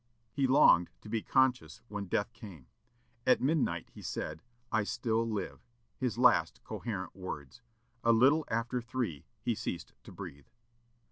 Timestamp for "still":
4.83-5.23